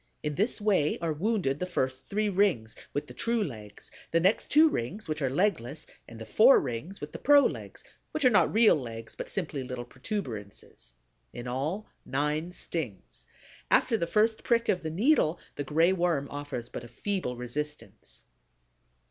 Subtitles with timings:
[0.23, 4.47] In this way are wounded the first three rings, with the true legs; the next
[4.49, 8.31] two rings, which are legless; and the four rings, with the pro legs, which are
[8.31, 10.95] not real legs, but simply little protuberances.
[11.33, 13.27] In all, nine stings.
[13.69, 18.23] After the first prick of the needle, the Gray Worm offers but a feeble resistance.